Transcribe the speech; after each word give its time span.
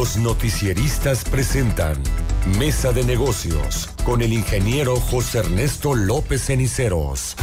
Los 0.00 0.16
noticieristas 0.16 1.24
presentan 1.24 1.94
Mesa 2.58 2.90
de 2.90 3.04
Negocios 3.04 3.90
con 4.02 4.22
el 4.22 4.32
ingeniero 4.32 4.96
José 4.96 5.40
Ernesto 5.40 5.94
López 5.94 6.42
Ceniceros. 6.46 7.36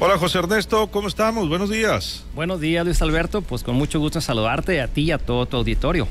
Hola 0.00 0.18
José 0.18 0.40
Ernesto, 0.40 0.88
¿cómo 0.88 1.06
estamos? 1.06 1.48
Buenos 1.48 1.70
días. 1.70 2.24
Buenos 2.34 2.60
días 2.60 2.84
Luis 2.84 3.00
Alberto, 3.00 3.40
pues 3.40 3.62
con 3.62 3.76
mucho 3.76 4.00
gusto 4.00 4.20
saludarte 4.20 4.80
a 4.80 4.88
ti 4.88 5.02
y 5.02 5.10
a 5.12 5.18
todo 5.18 5.46
tu 5.46 5.58
auditorio. 5.58 6.08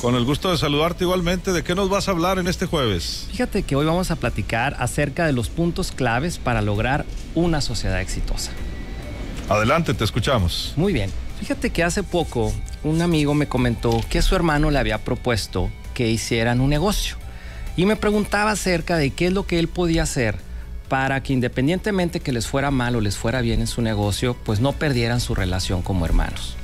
Con 0.00 0.14
el 0.14 0.24
gusto 0.24 0.52
de 0.52 0.56
saludarte 0.56 1.02
igualmente, 1.02 1.52
¿de 1.52 1.64
qué 1.64 1.74
nos 1.74 1.88
vas 1.88 2.06
a 2.06 2.12
hablar 2.12 2.38
en 2.38 2.46
este 2.46 2.66
jueves? 2.66 3.26
Fíjate 3.32 3.64
que 3.64 3.74
hoy 3.74 3.86
vamos 3.86 4.12
a 4.12 4.16
platicar 4.16 4.76
acerca 4.78 5.26
de 5.26 5.32
los 5.32 5.48
puntos 5.48 5.90
claves 5.90 6.38
para 6.38 6.62
lograr 6.62 7.06
una 7.36 7.60
sociedad 7.60 8.00
exitosa. 8.00 8.50
Adelante, 9.48 9.94
te 9.94 10.02
escuchamos. 10.02 10.72
Muy 10.74 10.92
bien, 10.92 11.10
fíjate 11.38 11.70
que 11.70 11.84
hace 11.84 12.02
poco 12.02 12.52
un 12.82 13.00
amigo 13.00 13.34
me 13.34 13.46
comentó 13.46 14.00
que 14.10 14.22
su 14.22 14.34
hermano 14.34 14.72
le 14.72 14.78
había 14.80 14.98
propuesto 14.98 15.70
que 15.94 16.08
hicieran 16.08 16.60
un 16.60 16.70
negocio 16.70 17.16
y 17.76 17.86
me 17.86 17.94
preguntaba 17.94 18.50
acerca 18.50 18.96
de 18.96 19.10
qué 19.10 19.28
es 19.28 19.32
lo 19.32 19.46
que 19.46 19.60
él 19.60 19.68
podía 19.68 20.02
hacer 20.02 20.36
para 20.88 21.22
que 21.22 21.32
independientemente 21.32 22.20
que 22.20 22.32
les 22.32 22.46
fuera 22.46 22.70
mal 22.70 22.96
o 22.96 23.00
les 23.00 23.16
fuera 23.16 23.40
bien 23.40 23.60
en 23.60 23.66
su 23.66 23.82
negocio, 23.82 24.36
pues 24.44 24.60
no 24.60 24.72
perdieran 24.72 25.20
su 25.20 25.34
relación 25.34 25.82
como 25.82 26.04
hermanos. 26.04 26.56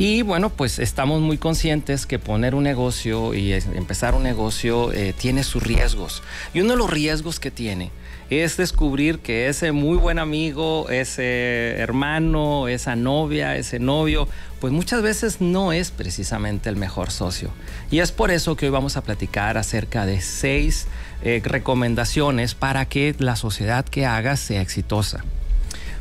Y 0.00 0.22
bueno, 0.22 0.48
pues 0.48 0.78
estamos 0.78 1.20
muy 1.20 1.36
conscientes 1.36 2.06
que 2.06 2.18
poner 2.18 2.54
un 2.54 2.62
negocio 2.62 3.34
y 3.34 3.52
empezar 3.52 4.14
un 4.14 4.22
negocio 4.22 4.90
eh, 4.94 5.12
tiene 5.12 5.44
sus 5.44 5.62
riesgos. 5.62 6.22
Y 6.54 6.62
uno 6.62 6.70
de 6.70 6.78
los 6.78 6.88
riesgos 6.88 7.38
que 7.38 7.50
tiene 7.50 7.90
es 8.30 8.56
descubrir 8.56 9.18
que 9.18 9.48
ese 9.48 9.72
muy 9.72 9.98
buen 9.98 10.18
amigo, 10.18 10.88
ese 10.88 11.74
hermano, 11.76 12.66
esa 12.68 12.96
novia, 12.96 13.58
ese 13.58 13.78
novio, 13.78 14.26
pues 14.58 14.72
muchas 14.72 15.02
veces 15.02 15.42
no 15.42 15.70
es 15.70 15.90
precisamente 15.90 16.70
el 16.70 16.76
mejor 16.76 17.10
socio. 17.10 17.50
Y 17.90 17.98
es 17.98 18.10
por 18.10 18.30
eso 18.30 18.56
que 18.56 18.64
hoy 18.64 18.72
vamos 18.72 18.96
a 18.96 19.02
platicar 19.02 19.58
acerca 19.58 20.06
de 20.06 20.22
seis 20.22 20.86
eh, 21.22 21.42
recomendaciones 21.44 22.54
para 22.54 22.86
que 22.86 23.14
la 23.18 23.36
sociedad 23.36 23.84
que 23.84 24.06
hagas 24.06 24.40
sea 24.40 24.62
exitosa. 24.62 25.22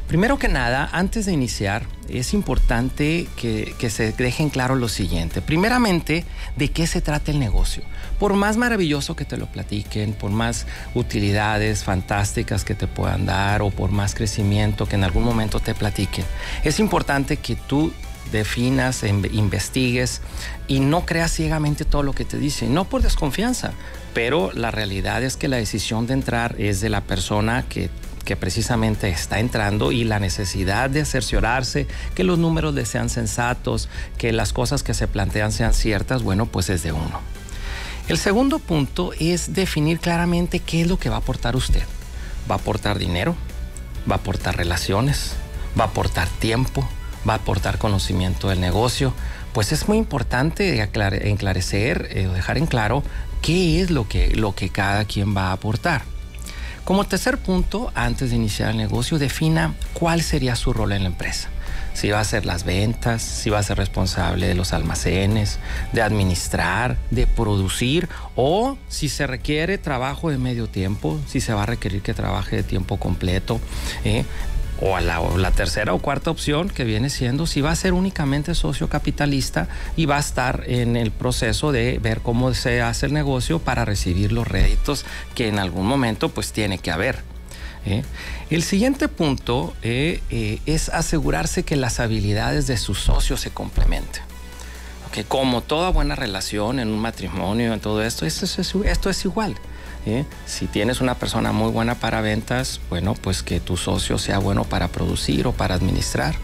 Primero 0.10 0.40
que 0.40 0.48
nada, 0.48 0.90
antes 0.92 1.28
de 1.28 1.34
iniciar, 1.34 1.84
es 2.10 2.34
importante 2.34 3.28
que, 3.36 3.90
se 3.92 4.12
dejen 4.12 4.50
claro 4.50 4.76
lo 4.76 4.90
siguiente. 4.90 5.40
Primeramente, 5.40 6.26
de 6.56 6.72
qué 6.72 6.88
se 6.88 7.00
trata 7.00 7.30
el 7.30 7.38
negocio. 7.38 7.84
Por 8.18 8.34
más 8.34 8.58
maravilloso 8.58 9.16
que 9.16 9.24
te 9.24 9.38
lo 9.38 9.46
platiquen, 9.46 10.14
por 10.14 10.32
más 10.32 10.66
utilidades 10.96 11.84
fantásticas 11.84 12.66
que 12.66 12.74
te 12.74 12.88
puedan 12.88 13.28
dar 13.28 13.62
o 13.62 13.70
por 13.70 13.92
más 13.92 14.16
crecimiento 14.16 14.88
que 14.88 14.96
en 14.96 15.04
algún 15.04 15.24
momento 15.24 15.60
te 15.60 15.76
platiquen, 15.76 16.26
es 16.64 16.80
importante 16.80 17.38
que 17.38 17.56
tú 17.56 17.94
definas, 18.32 19.04
investigues 19.04 20.22
y 20.68 20.80
no 20.80 21.06
creas 21.06 21.32
ciegamente 21.32 21.86
todo 21.86 22.02
lo 22.02 22.14
que 22.14 22.26
te 22.26 22.40
dicen, 22.40 22.74
no 22.74 22.86
por 22.86 23.04
desconfianza, 23.04 23.74
pero 24.16 24.52
la 24.54 24.72
realidad 24.72 25.24
es 25.24 25.38
que 25.38 25.48
la 25.48 25.58
decisión 25.58 26.08
de 26.08 26.14
entrar 26.14 26.56
es 26.58 26.82
de 26.82 26.90
la 26.90 27.02
persona 27.02 27.66
que 27.70 27.92
que 28.30 28.38
precisamente 28.38 29.10
está 29.10 29.40
entrando 29.40 29.92
y 29.92 30.04
la 30.04 30.20
necesidad 30.20 30.92
de 30.92 31.04
cerciorarse 31.04 31.88
que 32.14 32.24
los 32.24 32.38
números 32.38 32.76
le 32.76 32.86
sean 32.86 33.10
sensatos, 33.10 33.90
que 34.20 34.32
las 34.32 34.54
cosas 34.54 34.84
que 34.84 34.94
se 34.94 35.08
plantean 35.08 35.52
sean 35.52 35.74
ciertas, 35.74 36.22
bueno, 36.22 36.46
pues 36.46 36.70
es 36.70 36.84
de 36.84 36.92
uno. 36.92 37.22
El 38.08 38.20
segundo 38.20 38.60
punto 38.60 39.14
es 39.20 39.56
definir 39.56 40.00
claramente 40.00 40.60
qué 40.60 40.82
es 40.82 40.88
lo 40.88 41.00
que 41.00 41.10
va 41.10 41.16
a 41.16 41.20
aportar 41.22 41.56
usted. 41.56 41.82
¿Va 42.48 42.54
a 42.54 42.58
aportar 42.60 43.00
dinero? 43.00 43.36
¿Va 44.08 44.18
a 44.18 44.20
aportar 44.20 44.56
relaciones? 44.56 45.32
¿Va 45.76 45.86
a 45.86 45.88
aportar 45.88 46.28
tiempo? 46.28 46.88
¿Va 47.28 47.34
a 47.34 47.38
aportar 47.38 47.80
conocimiento 47.80 48.50
del 48.50 48.62
negocio? 48.62 49.12
Pues 49.54 49.72
es 49.72 49.88
muy 49.88 49.98
importante 49.98 50.84
enclarecer 50.84 52.10
eh, 52.12 52.28
dejar 52.28 52.60
en 52.60 52.68
claro 52.68 53.02
qué 53.42 53.82
es 53.82 53.90
lo 53.90 54.08
que, 54.08 54.36
lo 54.36 54.54
que 54.54 54.70
cada 54.70 55.06
quien 55.06 55.36
va 55.36 55.48
a 55.48 55.54
aportar. 55.54 56.04
Como 56.84 57.04
tercer 57.04 57.38
punto, 57.38 57.92
antes 57.94 58.32
de 58.32 58.36
iniciar 58.36 58.72
el 58.72 58.78
negocio, 58.78 59.20
defina 59.20 59.76
cuál 59.94 60.22
sería 60.22 60.56
su 60.56 60.74
rol 60.74 60.92
en 60.92 61.04
la 61.04 61.10
empresa. 61.10 61.50
Si 61.94 62.10
va 62.10 62.20
a 62.20 62.24
ser 62.24 62.46
las 62.46 62.64
ventas, 62.64 63.22
si 63.22 63.50
va 63.50 63.60
a 63.60 63.64
ser 63.64 63.78
responsable 63.78 64.48
de 64.48 64.56
los 64.56 64.74
almacenes, 64.74 65.60
de 65.92 66.02
administrar, 66.02 66.98
de 67.12 67.28
producir 67.28 68.08
o 68.36 68.78
si 68.88 69.10
se 69.10 69.28
requiere 69.28 69.78
trabajo 69.78 70.30
de 70.30 70.38
medio 70.38 70.68
tiempo, 70.68 71.20
si 71.28 71.42
se 71.42 71.54
va 71.54 71.64
a 71.64 71.66
requerir 71.66 72.02
que 72.02 72.14
trabaje 72.14 72.56
de 72.56 72.64
tiempo 72.64 72.98
completo, 72.98 73.60
¿eh? 74.04 74.24
O 74.82 75.00
la, 75.00 75.52
tercera 75.52 75.94
o 75.94 76.00
cuarta 76.00 76.32
opción 76.32 76.70
que 76.70 76.84
viene 76.84 77.10
siendo 77.10 77.48
si 77.48 77.62
va 77.62 77.72
a 77.72 77.76
ser 77.76 77.94
únicamente 77.94 78.56
socio 78.56 78.88
capitalista 78.88 79.68
y 79.96 80.06
va 80.06 80.18
a 80.18 80.20
estar 80.20 80.64
en 80.68 80.96
el 80.96 81.12
proceso 81.12 81.72
de 81.72 82.00
ver 82.00 82.22
cómo 82.22 82.54
se 82.54 82.82
hace 82.82 83.08
el 83.08 83.14
negocio 83.14 83.60
para 83.60 83.86
recibir 83.86 84.32
los 84.32 84.48
réditos 84.48 85.06
que 85.36 85.48
en 85.48 85.60
algún 85.60 85.86
momento 85.86 86.30
pues 86.30 86.52
tiene 86.52 86.78
que 86.78 86.92
haber. 86.92 87.20
¿eh? 87.86 88.04
El 88.50 88.64
siguiente 88.64 89.08
punto 89.08 89.74
eh, 89.82 90.22
eh, 90.30 90.60
es 90.66 90.90
asegurarse 90.90 91.64
que 91.64 91.76
las 91.76 92.00
habilidades 92.00 92.68
de 92.68 92.78
sus 92.78 93.00
socios 93.00 93.42
se 93.42 93.52
complementen. 93.52 94.24
Que 95.12 95.24
como 95.24 95.62
toda 95.62 95.90
buena 95.90 96.16
relación 96.16 96.80
en 96.80 96.90
un 96.90 97.00
matrimonio, 97.00 97.74
en 97.74 97.80
todo 97.80 98.04
esto, 98.04 98.26
esto 98.26 99.10
es 99.10 99.26
igual. 99.26 99.56
¿Eh? 100.06 100.26
Si 100.46 100.68
tienes 100.68 101.02
una 101.02 101.16
persona 101.16 101.52
muy 101.52 101.72
buena 101.72 101.96
para 101.96 102.22
ventas, 102.22 102.80
bueno, 102.90 103.16
pues 103.16 103.44
que 103.44 103.60
tu 103.60 103.78
socio 103.78 104.18
sea 104.18 104.40
bueno 104.40 104.64
para 104.64 104.88
producir 104.88 105.48
o 105.48 105.52
para 105.52 105.76
administrar. 105.76 106.36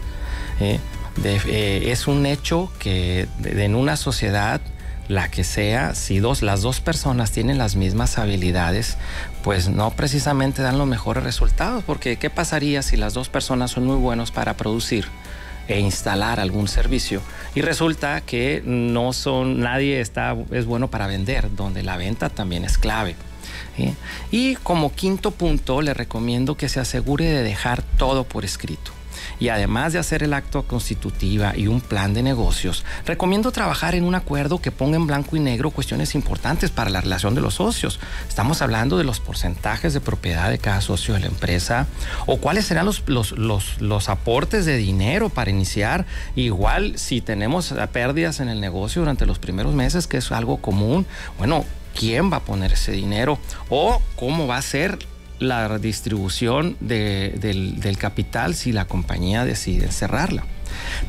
¿eh? 0.60 0.78
Eh, 1.24 1.88
es 1.90 2.06
un 2.06 2.26
hecho 2.26 2.70
que 2.78 3.28
en 3.44 3.74
una 3.74 3.96
sociedad, 3.96 4.60
la 5.08 5.30
que 5.30 5.44
sea, 5.44 5.94
si 5.94 6.18
dos, 6.18 6.42
las 6.42 6.62
dos 6.62 6.80
personas 6.80 7.30
tienen 7.30 7.58
las 7.58 7.76
mismas 7.76 8.18
habilidades, 8.18 8.96
pues 9.42 9.68
no 9.68 9.90
precisamente 9.92 10.62
dan 10.62 10.78
los 10.78 10.86
mejores 10.86 11.24
resultados, 11.24 11.84
porque 11.84 12.16
¿qué 12.16 12.28
pasaría 12.28 12.82
si 12.82 12.96
las 12.96 13.14
dos 13.14 13.28
personas 13.28 13.70
son 13.70 13.86
muy 13.86 13.96
buenos 13.96 14.30
para 14.30 14.54
producir? 14.56 15.06
e 15.68 15.80
instalar 15.80 16.38
algún 16.38 16.68
servicio 16.68 17.20
y 17.56 17.60
resulta 17.60 18.20
que 18.20 18.62
no 18.64 19.12
son 19.12 19.58
nadie 19.58 20.00
está 20.00 20.36
es 20.52 20.64
bueno 20.64 20.88
para 20.88 21.08
vender 21.08 21.56
donde 21.56 21.82
la 21.82 21.96
venta 21.96 22.28
también 22.28 22.64
es 22.64 22.78
clave 22.78 23.16
y 24.30 24.56
como 24.56 24.92
quinto 24.92 25.30
punto, 25.30 25.82
le 25.82 25.94
recomiendo 25.94 26.56
que 26.56 26.68
se 26.68 26.80
asegure 26.80 27.24
de 27.26 27.42
dejar 27.42 27.82
todo 27.82 28.24
por 28.24 28.44
escrito. 28.44 28.92
Y 29.38 29.48
además 29.48 29.92
de 29.92 29.98
hacer 29.98 30.22
el 30.22 30.32
acto 30.32 30.62
constitutiva 30.62 31.52
y 31.56 31.66
un 31.66 31.80
plan 31.80 32.14
de 32.14 32.22
negocios, 32.22 32.84
recomiendo 33.04 33.52
trabajar 33.52 33.94
en 33.94 34.04
un 34.04 34.14
acuerdo 34.14 34.60
que 34.60 34.70
ponga 34.70 34.96
en 34.96 35.06
blanco 35.06 35.36
y 35.36 35.40
negro 35.40 35.70
cuestiones 35.70 36.14
importantes 36.14 36.70
para 36.70 36.90
la 36.90 37.00
relación 37.00 37.34
de 37.34 37.40
los 37.40 37.54
socios. 37.54 38.00
Estamos 38.28 38.62
hablando 38.62 38.98
de 38.98 39.04
los 39.04 39.20
porcentajes 39.20 39.92
de 39.94 40.00
propiedad 40.00 40.50
de 40.50 40.58
cada 40.58 40.80
socio 40.80 41.14
de 41.14 41.20
la 41.20 41.26
empresa 41.26 41.86
o 42.26 42.38
cuáles 42.38 42.66
serán 42.66 42.86
los, 42.86 43.32
los 43.32 44.08
aportes 44.08 44.64
de 44.64 44.76
dinero 44.76 45.28
para 45.28 45.50
iniciar. 45.50 46.06
Igual 46.34 46.98
si 46.98 47.20
tenemos 47.20 47.74
pérdidas 47.92 48.40
en 48.40 48.48
el 48.48 48.60
negocio 48.60 49.02
durante 49.02 49.26
los 49.26 49.38
primeros 49.38 49.74
meses, 49.74 50.06
que 50.06 50.18
es 50.18 50.32
algo 50.32 50.58
común, 50.58 51.06
bueno, 51.38 51.64
quién 51.96 52.30
va 52.32 52.38
a 52.38 52.40
poner 52.40 52.72
ese 52.72 52.92
dinero 52.92 53.38
o 53.70 54.00
cómo 54.16 54.46
va 54.46 54.58
a 54.58 54.62
ser 54.62 54.98
la 55.38 55.78
distribución 55.78 56.76
del, 56.80 57.96
capital 57.98 58.54
si 58.54 58.72
la 58.72 58.86
compañía 58.86 59.44
decide 59.44 59.90
cerrarla. 59.90 60.44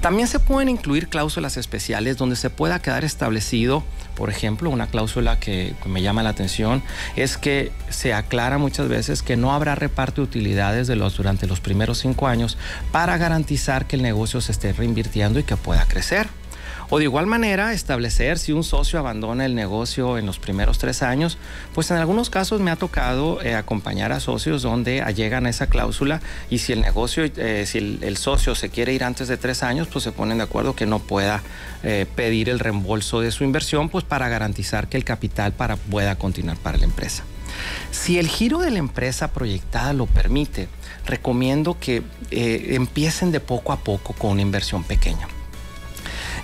También 0.02 0.28
se 0.28 0.40
pueden 0.40 0.70
incluir 0.70 1.10
cláusulas 1.10 1.58
especiales 1.58 2.18
donde 2.18 2.36
se 2.36 2.50
pueda 2.50 2.80
quedar 2.80 3.04
establecido, 3.04 3.84
por 4.16 4.30
ejemplo, 4.30 4.70
una 4.70 4.88
cláusula 4.88 5.40
que 5.40 5.76
me 5.86 6.02
llama 6.02 6.24
la 6.24 6.30
atención 6.30 6.82
es 7.16 7.38
que 7.38 7.72
se 7.90 8.14
aclara 8.14 8.58
muchas 8.58 8.88
veces 8.88 9.22
que 9.22 9.36
no 9.36 9.54
habrá 9.54 9.76
reparto 9.76 10.22
de 10.22 10.28
utilidades 10.28 10.88
durante 10.88 11.48
los 11.48 11.60
primeros 11.60 12.00
cinco 12.00 12.28
años 12.28 12.58
para 12.92 13.18
garantizar 13.18 13.88
que 13.88 13.98
el 13.98 14.02
negocio 14.02 14.42
se 14.42 14.52
esté 14.52 14.74
reinvirtiendo 14.74 15.40
y 15.40 15.44
que 15.44 15.58
pueda 15.58 15.86
crecer. 15.86 16.28
O 16.90 17.00
de 17.00 17.04
igual 17.04 17.28
manera, 17.28 17.74
establecer 17.74 18.40
si 18.40 18.54
un 18.54 18.64
socio 18.64 18.98
abandona 18.98 19.46
el 19.46 19.56
negocio 19.56 20.18
en 20.18 20.26
los 20.26 20.40
primeros 20.40 20.78
tres 20.78 21.04
años, 21.04 21.38
pues 21.74 21.92
en 21.92 21.98
algunos 21.98 22.30
casos 22.30 22.62
me 22.62 22.72
ha 22.72 22.78
tocado 22.78 23.42
eh, 23.42 23.56
acompañar 23.56 24.14
a 24.14 24.22
socios 24.22 24.62
donde 24.62 25.04
llegan 25.14 25.46
a 25.46 25.50
esa 25.50 25.68
cláusula 25.68 26.22
y 26.50 26.60
si 26.60 26.72
el 26.72 26.80
negocio, 26.80 27.26
eh, 27.26 27.66
si 27.68 27.78
el, 27.78 28.18
socio 28.18 28.56
se 28.56 28.70
quiere 28.70 28.94
ir 28.94 29.04
antes 29.04 29.28
de 29.28 29.36
tres 29.36 29.64
años, 29.64 29.90
pues 29.92 30.04
se 30.04 30.14
ponen 30.14 30.38
de 30.38 30.46
acuerdo 30.46 30.76
que 30.76 30.86
no 30.86 31.00
pueda 31.00 31.44
eh, 31.84 32.06
pedir 32.16 32.48
el 32.48 32.60
reembolso 32.60 33.20
de 33.20 33.32
su 33.32 33.44
inversión, 33.44 33.90
pues 33.90 34.06
para 34.06 34.30
garantizar 34.30 34.88
que 34.88 34.96
el 34.96 35.04
capital 35.04 35.54
pueda 35.92 36.16
continuar 36.16 36.56
para 36.58 36.78
la 36.78 36.86
empresa. 36.86 37.24
Si 37.92 38.18
el 38.18 38.30
giro 38.30 38.60
de 38.60 38.72
la 38.72 38.80
empresa 38.80 39.34
proyectada 39.34 39.92
lo 39.92 40.06
permite, 40.06 40.70
recomiendo 41.06 41.78
que 41.80 42.04
empiecen 42.32 43.32
de 43.32 43.40
poco 43.42 43.74
a 43.74 43.78
poco 43.78 44.14
con 44.14 44.32
una 44.32 44.42
inversión 44.42 44.84
pequeña. 44.84 45.28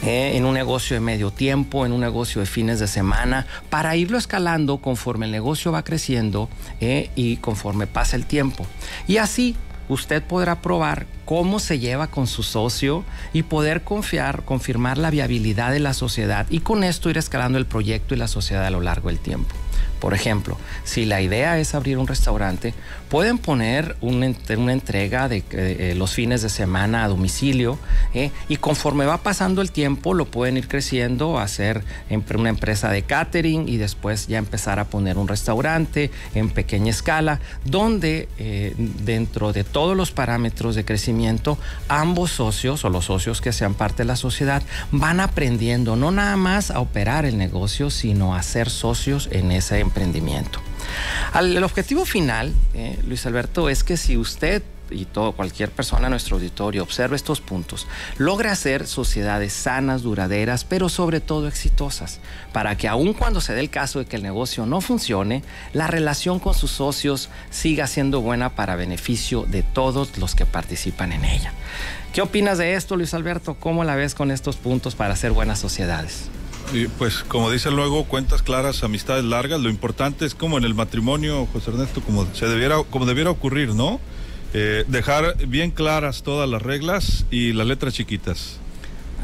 Eh, 0.06 0.36
en 0.36 0.44
un 0.44 0.54
negocio 0.54 0.96
de 0.96 1.00
medio 1.00 1.32
tiempo, 1.32 1.86
en 1.86 1.94
un 1.94 2.02
negocio 2.02 2.42
de 2.42 2.46
fines 2.46 2.80
de 2.80 2.88
semana, 2.88 3.48
para 3.70 3.96
irlo 3.96 4.18
escalando 4.18 4.80
conforme 4.80 5.26
el 5.26 5.32
negocio 5.32 5.72
va 5.72 5.84
creciendo 5.84 6.50
eh, 6.82 7.10
y 7.16 7.38
conforme 7.38 7.88
pasa 7.88 8.18
el 8.18 8.26
tiempo. 8.26 8.66
Y 9.08 9.18
así 9.18 9.56
usted 9.88 10.22
podrá 10.22 10.62
probar 10.62 11.08
cómo 11.24 11.60
se 11.60 11.80
lleva 11.80 12.08
con 12.08 12.28
su 12.28 12.44
socio 12.44 13.06
y 13.32 13.44
poder 13.44 13.84
confiar, 13.84 14.44
confirmar 14.44 14.98
la 14.98 15.10
viabilidad 15.10 15.72
de 15.72 15.80
la 15.80 15.94
sociedad 15.94 16.48
y 16.50 16.60
con 16.60 16.84
esto 16.84 17.10
ir 17.10 17.18
escalando 17.18 17.58
el 17.58 17.66
proyecto 17.66 18.14
y 18.14 18.18
la 18.18 18.28
sociedad 18.28 18.66
a 18.66 18.72
lo 18.72 18.82
largo 18.82 19.08
del 19.08 19.20
tiempo. 19.20 19.56
Por 20.00 20.14
ejemplo, 20.14 20.58
si 20.84 21.06
la 21.06 21.22
idea 21.22 21.58
es 21.60 21.76
abrir 21.76 21.98
un 21.98 22.08
restaurante, 22.08 22.74
pueden 23.08 23.38
poner 23.38 23.96
una, 24.02 24.26
entrega 24.26 25.30
de 25.30 25.44
eh, 25.52 25.94
los 25.96 26.14
fines 26.14 26.42
de 26.42 26.50
semana 26.50 27.06
a 27.06 27.08
domicilio 27.08 27.80
¿eh? 28.14 28.32
y 28.50 28.58
conforme 28.58 29.06
va 29.06 29.20
pasando 29.20 29.62
el 29.62 29.72
tiempo 29.72 30.14
lo 30.14 30.26
pueden 30.26 30.58
ir 30.58 30.68
creciendo, 30.68 31.40
hacer 31.40 31.86
una 32.36 32.50
empresa 32.50 32.90
de 32.90 33.04
catering 33.04 33.70
y 33.70 33.78
después 33.78 34.28
ya 34.28 34.40
empezar 34.40 34.80
a 34.80 34.86
poner 34.86 35.18
un 35.18 35.28
restaurante 35.28 36.12
en 36.36 36.50
pequeña 36.50 36.90
escala, 36.90 37.40
donde 37.64 38.28
eh, 38.40 38.74
dentro 38.78 39.54
de 39.54 39.64
todos 39.64 39.96
los 39.96 40.12
parámetros 40.12 40.76
de 40.76 40.84
crecimiento, 40.84 41.58
ambos 41.88 42.32
socios 42.32 42.84
o 42.84 42.90
los 42.90 43.06
socios 43.06 43.40
que 43.40 43.54
sean 43.54 43.74
parte 43.74 44.04
de 44.04 44.08
la 44.08 44.18
sociedad 44.18 44.64
van 44.92 45.22
aprendiendo 45.22 45.96
no 45.96 46.12
nada 46.12 46.36
más 46.36 46.72
a 46.72 46.82
operar 46.82 47.24
el 47.24 47.38
negocio, 47.38 47.90
sino 47.90 48.36
a 48.36 48.44
ser 48.44 48.70
socios 48.70 49.30
en 49.32 49.52
ese 49.52 49.63
empresa 49.64 49.78
emprendimiento. 49.78 50.60
el 51.40 51.64
objetivo 51.64 52.06
final, 52.06 52.54
eh, 52.74 53.00
Luis 53.08 53.26
Alberto, 53.26 53.70
es 53.70 53.84
que 53.84 53.98
si 53.98 54.18
usted 54.18 54.62
y 54.90 55.06
todo, 55.06 55.32
cualquier 55.32 55.72
persona 55.72 56.06
en 56.06 56.12
nuestro 56.12 56.36
auditorio 56.36 56.84
observe 56.84 57.16
estos 57.16 57.42
puntos, 57.42 57.88
logra 58.18 58.52
hacer 58.52 58.86
sociedades 58.86 59.52
sanas, 59.54 60.04
duraderas, 60.04 60.66
pero 60.66 60.88
sobre 60.88 61.20
todo 61.20 61.48
exitosas, 61.48 62.20
para 62.52 62.78
que 62.78 62.88
aun 62.88 63.14
cuando 63.14 63.42
se 63.42 63.54
dé 63.54 63.62
el 63.62 63.72
caso 63.72 64.00
de 64.00 64.06
que 64.06 64.18
el 64.18 64.24
negocio 64.24 64.68
no 64.68 64.82
funcione, 64.82 65.42
la 65.72 65.88
relación 65.88 66.38
con 66.38 66.54
sus 66.54 66.70
socios 66.70 67.30
siga 67.50 67.88
siendo 67.88 68.22
buena 68.22 68.50
para 68.50 68.76
beneficio 68.76 69.46
de 69.48 69.64
todos 69.64 70.18
los 70.20 70.36
que 70.36 70.46
participan 70.46 71.12
en 71.12 71.26
ella. 71.26 71.54
¿Qué 72.14 72.22
opinas 72.22 72.60
de 72.60 72.76
esto, 72.76 72.96
Luis 72.96 73.16
Alberto? 73.16 73.56
¿Cómo 73.56 73.84
la 73.84 73.96
ves 73.96 74.14
con 74.14 74.30
estos 74.30 74.58
puntos 74.58 74.94
para 74.94 75.14
hacer 75.14 75.32
buenas 75.32 75.58
sociedades? 75.58 76.30
Pues 76.98 77.24
como 77.28 77.52
dice 77.52 77.72
luego, 77.72 78.06
cuentas 78.06 78.42
claras, 78.42 78.84
amistades 78.84 79.24
largas. 79.24 79.60
Lo 79.60 79.70
importante 79.70 80.26
es 80.26 80.36
como 80.36 80.58
en 80.58 80.64
el 80.64 80.74
matrimonio, 80.74 81.48
José 81.52 81.72
Ernesto, 81.72 82.02
como 82.02 82.28
se 82.34 82.48
debiera, 82.48 82.78
como 82.90 83.06
debiera 83.06 83.30
ocurrir, 83.30 83.76
¿no? 83.76 84.00
Eh, 84.54 84.84
dejar 84.88 85.38
bien 85.48 85.72
claras 85.72 86.24
todas 86.24 86.48
las 86.50 86.62
reglas 86.62 87.26
y 87.32 87.54
las 87.54 87.68
letras 87.68 87.94
chiquitas. 87.94 88.60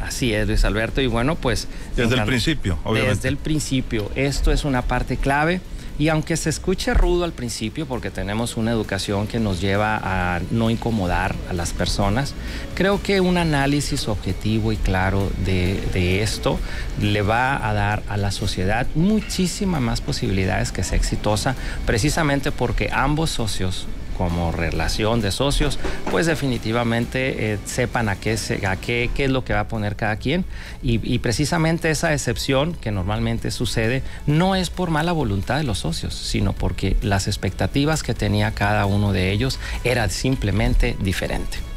Así 0.02 0.34
es, 0.34 0.48
Luis 0.48 0.64
Alberto. 0.64 1.02
Y 1.02 1.08
bueno, 1.08 1.36
pues... 1.36 1.68
Desde 1.96 2.16
el 2.16 2.26
principio, 2.26 2.80
obviamente. 2.84 3.16
Desde 3.16 3.30
el 3.30 3.38
principio. 3.38 4.12
Esto 4.16 4.52
es 4.52 4.64
una 4.64 4.82
parte 4.82 5.18
clave. 5.18 5.62
Y 6.00 6.08
aunque 6.08 6.38
se 6.38 6.50
escuche 6.50 6.94
rudo 6.94 7.26
al 7.26 7.34
principio, 7.34 7.86
porque 7.86 8.10
tenemos 8.10 8.56
una 8.56 8.72
educación 8.72 9.28
que 9.28 9.38
nos 9.38 9.60
lleva 9.60 10.00
a 10.02 10.40
no 10.50 10.70
incomodar 10.70 11.36
a 11.50 11.54
las 11.54 11.74
personas, 11.74 12.34
creo 12.74 13.04
que 13.04 13.20
un 13.20 13.38
análisis 13.38 14.08
objetivo 14.08 14.72
y 14.72 14.78
claro 14.78 15.30
de, 15.46 16.24
esto 16.24 16.58
le 17.02 17.22
va 17.22 17.68
a 17.68 17.74
dar 17.74 18.02
a 18.08 18.16
la 18.16 18.32
sociedad 18.32 18.88
muchísimas 18.96 19.82
más 19.82 20.00
posibilidades 20.00 20.72
que 20.72 20.84
sea 20.84 20.98
exitosa, 20.98 21.58
precisamente 21.86 22.54
porque 22.54 22.90
ambos 22.94 23.30
socios 23.30 23.86
como 24.20 24.52
relación 24.52 25.22
de 25.22 25.32
socios, 25.32 25.80
pues 26.12 26.26
definitivamente 26.26 27.54
eh, 27.54 27.58
sepan 27.64 28.10
a, 28.10 28.18
qué, 28.18 28.38
a 28.68 28.76
qué, 28.76 29.10
qué, 29.16 29.24
es 29.24 29.32
lo 29.32 29.46
que 29.46 29.54
va 29.54 29.62
a 29.62 29.68
poner 29.70 29.96
cada 29.96 30.18
quien. 30.18 30.44
Y, 30.84 31.20
precisamente 31.20 31.90
esa 31.90 32.12
excepción 32.12 32.74
que 32.74 32.92
normalmente 32.92 33.50
sucede 33.50 34.04
no 34.28 34.56
es 34.56 34.70
por 34.70 34.90
mala 34.90 35.14
voluntad 35.14 35.56
de 35.56 35.64
los 35.64 35.80
socios, 35.80 36.16
sino 36.16 36.52
porque 36.52 36.98
las 37.02 37.28
expectativas 37.28 38.04
que 38.04 38.14
tenía 38.14 38.52
cada 38.52 38.86
uno 38.86 39.14
de 39.14 39.32
ellos 39.32 39.58
eran 39.86 40.10
simplemente 40.10 40.98
diferentes. 41.00 41.69